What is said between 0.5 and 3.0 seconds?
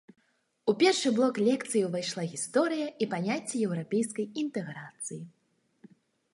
У першы блок лекцый увайшла гісторыя